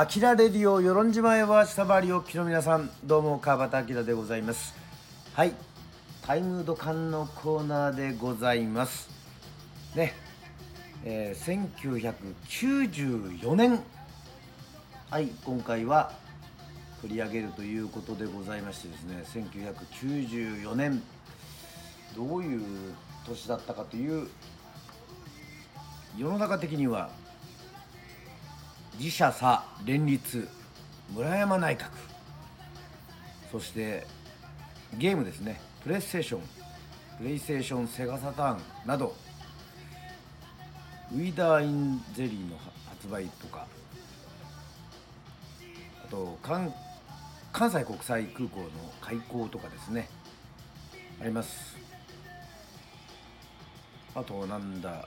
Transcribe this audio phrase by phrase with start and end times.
[0.00, 4.72] アキラレディオ与論島へは下回りおきの皆さんどうも川端明でございます。
[5.34, 5.52] はい。
[6.24, 9.10] タイムドカンのコーナーでございます。
[9.96, 10.14] ね。
[11.04, 13.82] えー、1994年
[15.10, 15.32] はい。
[15.44, 16.12] 今回は
[17.02, 21.02] 取り上げるということでございましてですね1994年
[22.14, 22.94] どういう
[23.26, 24.28] 年だったかという
[26.16, 27.10] 世の中的には
[28.98, 30.48] 自社差連立
[31.14, 31.90] 村山内閣。
[33.50, 34.06] そして
[34.98, 35.60] ゲームですね。
[35.82, 36.40] プレイステーション
[37.18, 39.14] プレイステーションセガサターンなど
[41.12, 42.56] ウィダーインゼリーの
[42.88, 43.66] 発売とか
[46.04, 46.72] あと関
[47.52, 48.68] 関西国際空港の
[49.00, 50.08] 開港とかですね。
[51.20, 51.76] あります。
[54.14, 55.06] あとなんだ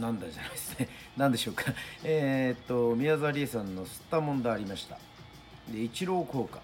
[0.00, 0.88] なんだじゃないですね。
[1.16, 1.64] 何でしょうか。
[2.04, 4.98] え、っと宮沢りえさんの吸ったもんだありました。
[5.68, 6.60] で一郎効果。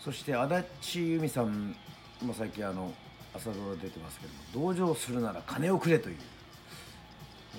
[0.00, 1.74] そして足立由美さん
[2.22, 2.92] も最近あの
[3.34, 6.16] 朝ドラ出てますけども同情するなら金をくれという、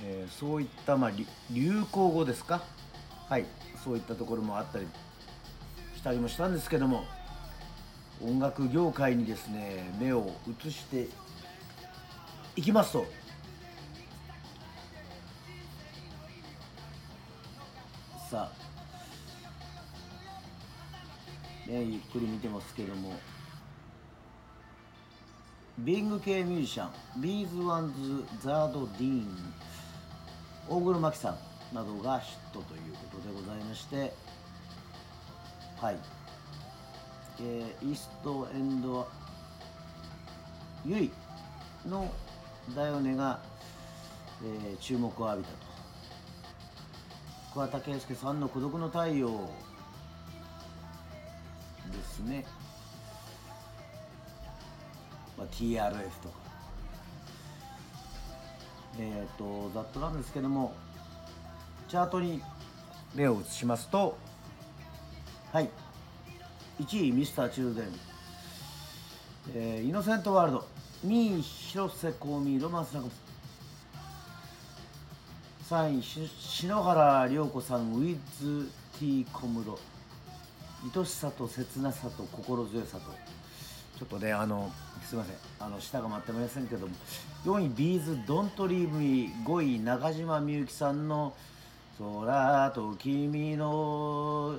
[0.05, 1.11] えー、そういった、まあ、
[1.51, 2.63] 流行語ですか。
[3.29, 3.45] はい。
[3.83, 4.87] そういったところもあったり
[5.95, 7.05] したりもしたんですけども
[8.21, 11.07] 音楽業界にですね目を移して
[12.55, 13.05] いきますと。
[18.29, 18.51] さ
[21.65, 23.13] ね、ゆっくり見てますけども。
[25.79, 29.53] ビーイング系ミュージシャン B'z・WANDS・ZARD・DEEN
[30.67, 31.37] 大黒摩季さ
[31.71, 34.13] んなどがヒットということでございまして。
[35.79, 35.99] はい、
[37.39, 39.07] えー、イーストエンド
[40.83, 41.11] ユイ
[41.87, 42.11] の
[42.75, 43.39] ダイオネが、
[44.43, 45.66] えー、注目を浴びたと。
[47.57, 49.29] 桑田佳祐さんの孤独の太陽。
[51.91, 52.45] ですね、
[55.35, 56.35] まあ、TRF とか。
[58.99, 60.75] えっ、ー、とざっとなんですけども
[61.87, 62.43] チャートに
[63.15, 64.19] 目を移しますと
[65.51, 65.71] はい。
[66.79, 67.85] 1位ミスターチルデン、
[69.55, 70.67] えー、イノセントワールド。
[71.07, 73.26] 2位広瀬香美ロマンスなこと
[75.69, 79.77] 3位篠原涼子さんウィズ・ティー・小室
[80.95, 83.11] 愛しさと切なさと心強さと。
[83.99, 84.71] ちょっとねあの
[85.03, 85.35] すいません。
[85.59, 86.93] あの舌が回ってませんけども。
[87.43, 91.33] 4位 B'z・Don't Leave Me 5位中島みゆきさんの
[91.99, 94.55] 空と君の、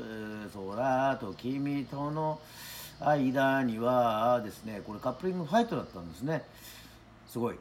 [0.52, 2.38] 空と君との
[3.00, 6.44] 間にはですねこれカップリングファイトだったんですね。
[7.26, 7.56] すごい。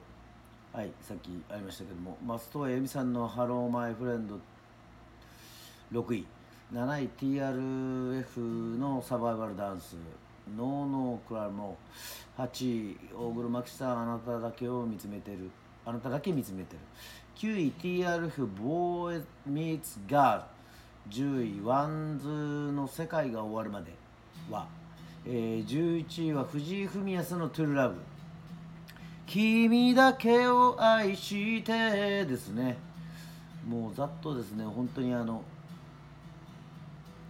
[0.74, 4.40] はいさっきありましたけども松任谷由実さんの「Hello, my friend」
[5.92, 6.26] 6位。
[6.74, 8.40] 7位 TRF
[8.78, 11.78] の survival dAnce。no no cry more
[12.38, 15.50] 8位大黒摩季さんあなただけを見つめてる。
[15.86, 16.80] あなただけ見つめてる。
[17.36, 20.44] 9位 TRF BOY MEETS GIRL。
[21.10, 22.28] 10位 WANDS
[22.74, 23.94] の世界が終わるまで
[24.52, 24.68] は、
[25.26, 27.96] えー、11位は藤井フミヤさんの TRUE LOVE。
[29.28, 32.78] 君だけを愛してですね。
[33.68, 34.64] もうざっとですね。
[34.64, 35.44] 本当にあの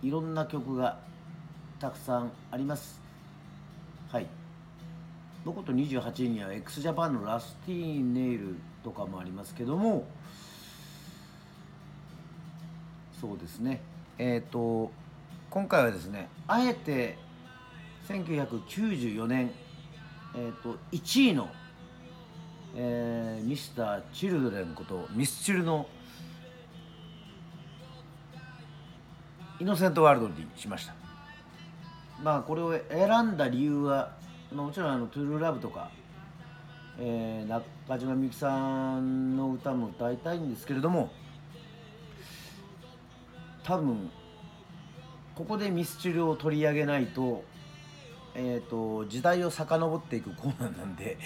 [0.03, 0.99] いろんな曲が
[1.79, 3.01] たくさんあります。
[4.11, 4.27] はい。
[5.43, 10.05] 僕と28位には x ジャパンのラスティーネイルとかもありますけども。
[13.19, 13.81] そうですね。
[14.19, 14.91] えっ、ー、と
[15.49, 17.17] 今回はですねあえて
[18.07, 19.51] 1994年
[20.35, 21.49] えっ、ー、と1位の
[22.79, 25.87] えー、ミスター・チルドレンことミスチルの
[29.59, 30.93] イノセントワールドにしました。
[32.23, 34.11] まあこれを選んだ理由は
[34.53, 35.89] もちろんあのトゥルーラブとか、
[36.99, 41.11] えー、中島みゆきさんの歌も歌いたいんですけれども
[43.63, 44.11] 多分
[45.33, 47.43] ここでミスチルを取り上げないと,、
[48.35, 51.17] えーと時代を遡っていくコーナーなんで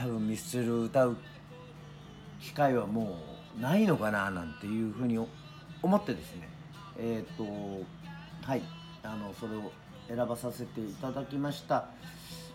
[0.00, 1.16] 多分ミスチル歌う
[2.40, 3.18] 機会はも
[3.58, 5.18] うないのかななんていうふうに
[5.82, 6.48] 思ってですね。
[6.98, 7.84] えっ、ー、と
[8.42, 8.62] はい。
[9.02, 9.72] あのそれを
[10.08, 11.88] 選ばさせていただきました。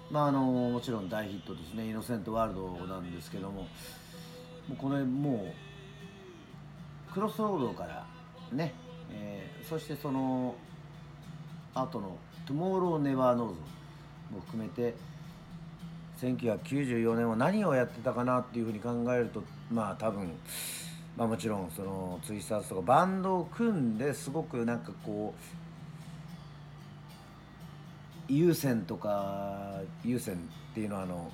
[0.09, 3.67] まああのもちろん大ヒットですね「イノセントワールド」なんですけども。
[4.67, 5.53] もうこれも
[7.09, 8.07] う CROSS ROAD から
[8.51, 8.73] ね、
[9.11, 10.55] えー、そしてその
[11.75, 13.59] 後の「Tomorrow never knows」
[14.33, 14.95] も含めて
[16.21, 20.29] 1994年は何をやってたかなっていうふうに考えるとまあ多分
[21.17, 25.33] まあ、もちろんそのツイスターズとかバンドを組んですごくなんかこ
[28.29, 30.37] う優先とか優先っ
[30.73, 31.31] ていうのはあの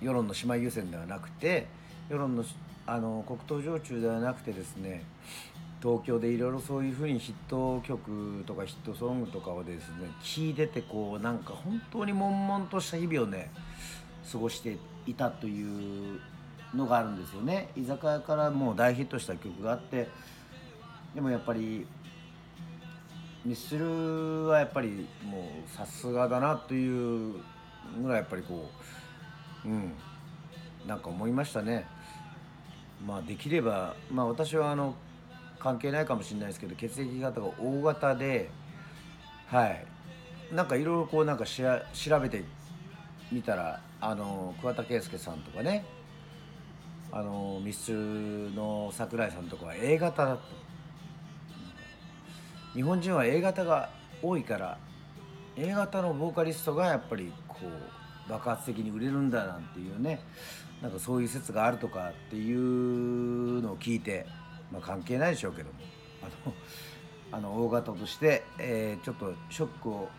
[0.00, 1.68] 世論の姉妹優先ではなくて
[2.08, 2.44] 世論の
[2.84, 5.04] あの黒糖焼酎ではなくてですね
[5.80, 13.50] 東京でいろいろそういうふうにヒット曲とかヒットソングとかをですね聴いててこうなんか本当に悶々とした日々をね
[14.30, 14.76] 過ごして
[15.06, 16.20] いたという
[16.74, 17.70] のがあるんですよね。
[17.76, 20.08] 居酒屋からもう大ヒットした曲があって
[21.14, 21.86] でもやっぱり
[23.44, 27.34] ミスチルはやっぱりもうさすがだなという
[28.00, 28.70] ぐらいやっぱりこ
[29.64, 29.92] ううん
[30.86, 31.86] なんか思いましたね。
[33.04, 34.94] まあできればまあ私はあの
[35.58, 38.50] 関係ないかもしれないですけど血液型が O 型で
[39.46, 39.84] はい。
[40.52, 42.44] なんかいろいろこうなんかしら調べて
[43.32, 45.84] みたらあの桑田佳祐さんとかね。
[47.14, 50.40] あのミスチルの桜井さんとかは A 型だと。
[52.74, 53.90] 日本人は A 型が
[54.22, 54.78] 多いから
[55.56, 60.20] A 型のボーカリストがやっぱりこう爆発的に売れるんだなんていうね
[60.80, 64.26] なんかそういう説があるとかっていうのを聞いて
[64.70, 65.74] まあ関係ないでしょうけども。
[66.22, 66.54] あの
[67.34, 70.10] あの大型として、えーちょっとショックを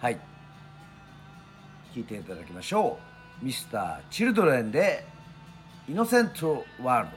[0.00, 0.20] はい。
[1.94, 2.98] 聴いていただきましょ
[3.42, 3.44] う。
[3.44, 5.06] Mr.Children で
[5.88, 7.16] 「イノセント・ワールド」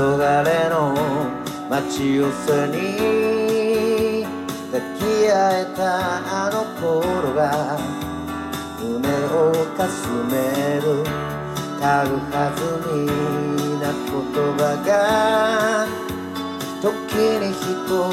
[0.00, 0.96] 黄昏の
[1.68, 4.24] 街寄せに
[4.72, 7.78] 抱き合えたあの頃が
[8.80, 11.04] 胸をかすめる。
[11.78, 11.88] 軽
[12.32, 13.04] はずみ
[13.78, 14.12] な言
[14.56, 14.88] 葉が
[16.80, 16.88] 時
[17.38, 17.68] に人
[18.00, 18.08] を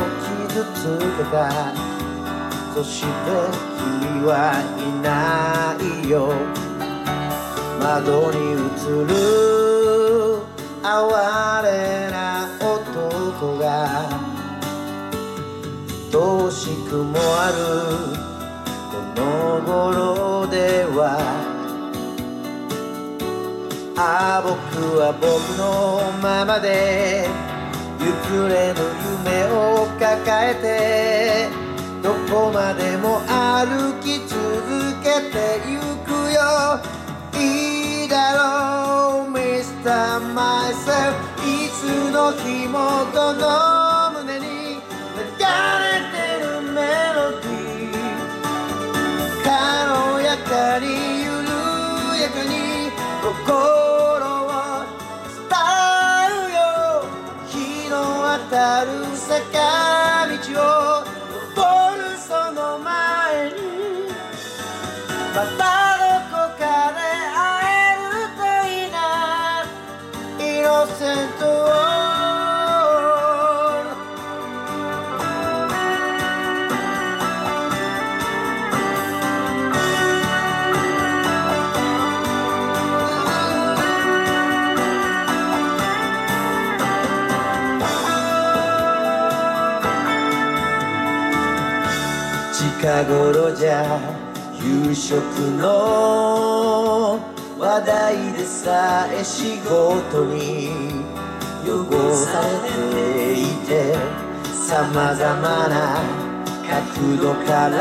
[0.51, 0.75] 傷つ
[1.17, 1.39] けた
[2.73, 3.07] そして
[3.77, 4.35] 君は
[4.75, 6.33] いないよ。
[7.79, 8.55] 窓に映
[9.05, 9.66] る
[10.89, 14.07] 哀れな男が
[16.09, 17.57] 遠しくもある
[18.89, 21.19] この頃では
[23.97, 27.27] ああ僕は僕のままで
[27.99, 28.79] 行くれぬ
[29.25, 31.49] 夢を抱えて
[32.01, 34.37] どこまでも歩き続
[35.03, 36.79] けてゆくよ
[37.33, 40.19] いいだろう Mr.
[40.87, 42.77] Myself いつの日も
[43.11, 43.43] この
[44.23, 44.79] 胸に流
[45.19, 46.79] れてるメ
[47.13, 47.93] ロディー。
[49.43, 49.51] 軽
[50.23, 50.85] やかに
[51.25, 51.35] 緩
[52.21, 52.55] やかに
[53.21, 53.27] 心
[54.45, 54.55] を
[55.27, 55.59] 伝
[56.31, 56.55] うよ。
[57.47, 57.51] 日
[57.89, 57.93] の
[58.39, 59.35] 当たる坂
[60.27, 61.16] 道を
[93.07, 93.99] 頃じゃ
[94.61, 95.21] 夕食
[95.57, 97.19] の
[97.57, 100.69] 話題でさえ仕事に
[101.63, 103.95] 汚されていて
[104.53, 106.03] 様々な
[106.67, 107.79] 角度から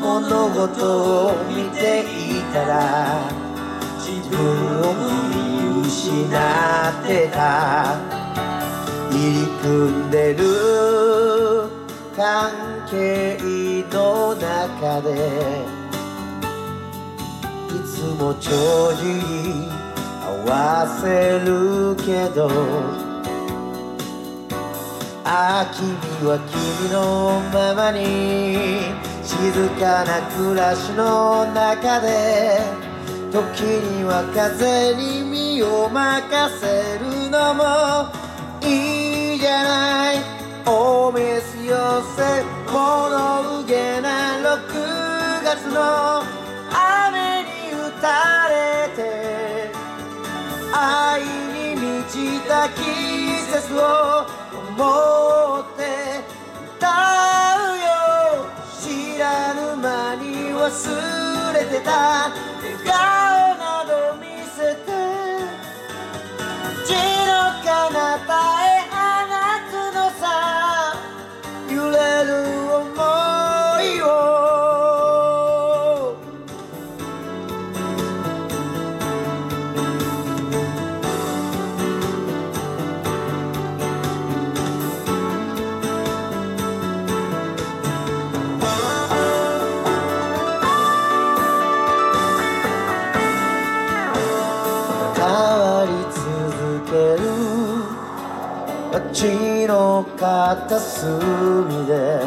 [0.00, 3.20] 物事を見ていたら
[3.98, 4.36] 自分
[4.80, 4.94] を
[5.28, 8.16] 見失ってた。
[9.16, 11.25] 入り組んでる。
[12.16, 12.50] 関
[12.90, 13.36] 係
[13.92, 15.66] の中で
[17.68, 18.50] いつも帳
[18.96, 19.68] 尻
[20.24, 22.48] 合わせるけど
[25.26, 32.60] あ君は君のままに静かな暮らしの中で
[33.30, 38.15] 時には風に身を任せるのも
[45.46, 46.24] 月の
[46.72, 49.70] 雨に打たれて
[50.74, 52.82] 愛に満ちた季
[53.52, 54.26] 節を
[54.76, 56.24] 思って
[56.76, 56.88] 歌
[57.62, 57.86] うよ。
[58.80, 62.32] 知らぬ間に忘れてた。
[62.84, 63.15] 願い
[100.04, 102.20] 片隅で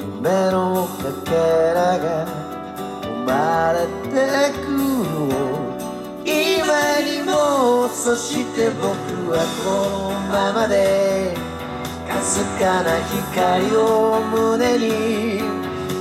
[0.00, 1.30] 夢のかけ
[1.74, 2.26] らが
[3.02, 4.78] 生まれてくる
[6.24, 8.86] 今にもそして僕
[9.30, 11.34] はこのままで
[12.08, 15.40] かすかな光を胸に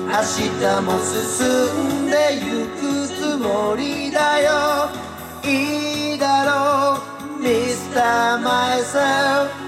[0.07, 4.89] 明日も進んでゆくつもりだよ
[5.43, 8.39] いいだろう Mr.
[8.41, 9.66] Myself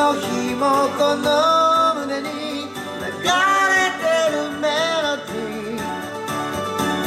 [0.00, 2.32] の日もこの胸に流
[2.64, 4.64] れてるメ
[5.04, 5.80] ロディー。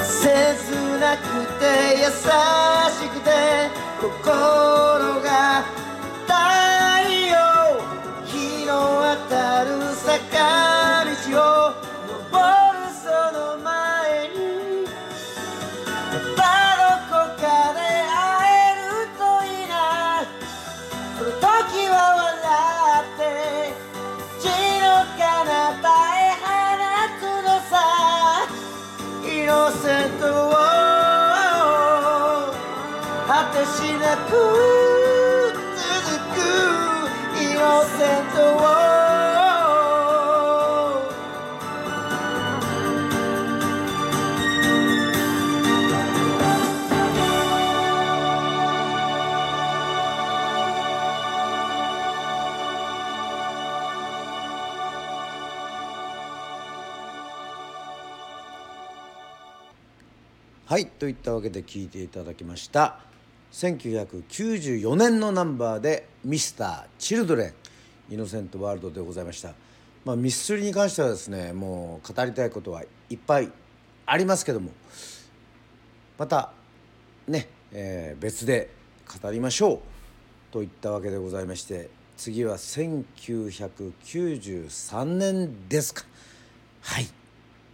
[0.06, 0.22] 切
[1.00, 1.26] なく
[1.58, 1.64] て
[1.98, 3.28] 優しくて
[4.00, 4.14] 心
[5.24, 5.66] が
[60.74, 62.98] はいといったわけで聞いていただきました。
[63.52, 67.54] 1994年のナンバーで「ミスター・チルドレ
[68.10, 69.54] ンイノセント・ワールド」でございました、
[70.04, 73.52] まあ、ミスチルに関してはですねもう語りたいことはいっぱい
[74.08, 74.72] ありますけども
[76.18, 76.54] また
[77.28, 78.72] ね、えー別で
[79.22, 79.80] 語りましょう
[80.52, 86.04] といったわけでございまして次は1993年ですか。
[86.82, 87.08] はい。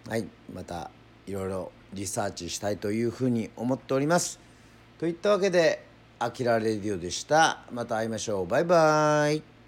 [0.10, 0.28] はい。
[0.54, 0.92] また
[1.26, 4.40] いろいろリサーチしたいというふうに思っております。
[5.00, 5.86] といったわけで
[6.20, 7.64] 「あきらレディオ」でした。
[7.72, 8.48] また会いましょう。
[8.48, 9.59] バイバイ。